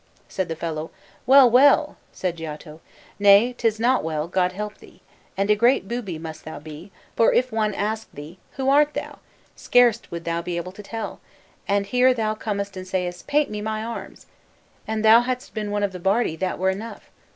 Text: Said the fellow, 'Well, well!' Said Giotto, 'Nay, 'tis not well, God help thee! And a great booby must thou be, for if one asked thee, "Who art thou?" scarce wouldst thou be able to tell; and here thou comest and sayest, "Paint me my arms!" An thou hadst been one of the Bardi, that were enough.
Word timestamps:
Said 0.27 0.47
the 0.49 0.55
fellow, 0.55 0.89
'Well, 1.27 1.47
well!' 1.47 1.95
Said 2.11 2.37
Giotto, 2.37 2.81
'Nay, 3.19 3.53
'tis 3.55 3.79
not 3.79 4.03
well, 4.03 4.27
God 4.27 4.51
help 4.51 4.79
thee! 4.79 5.03
And 5.37 5.51
a 5.51 5.55
great 5.55 5.87
booby 5.87 6.17
must 6.17 6.43
thou 6.43 6.57
be, 6.57 6.91
for 7.15 7.31
if 7.31 7.51
one 7.51 7.75
asked 7.75 8.15
thee, 8.15 8.39
"Who 8.53 8.71
art 8.71 8.95
thou?" 8.95 9.19
scarce 9.55 10.01
wouldst 10.09 10.25
thou 10.25 10.41
be 10.41 10.57
able 10.57 10.71
to 10.71 10.81
tell; 10.81 11.19
and 11.67 11.85
here 11.85 12.15
thou 12.15 12.33
comest 12.33 12.75
and 12.75 12.87
sayest, 12.87 13.27
"Paint 13.27 13.51
me 13.51 13.61
my 13.61 13.83
arms!" 13.85 14.25
An 14.87 15.03
thou 15.03 15.19
hadst 15.19 15.53
been 15.53 15.69
one 15.69 15.83
of 15.83 15.91
the 15.91 15.99
Bardi, 15.99 16.35
that 16.35 16.57
were 16.57 16.71
enough. 16.71 17.11